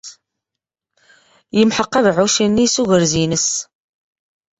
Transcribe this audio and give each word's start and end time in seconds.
Yemḥeq 1.57 1.91
abeɛɛuc-nni 1.99 2.65
s 2.73 2.75
ugerz-nnes. 2.81 3.49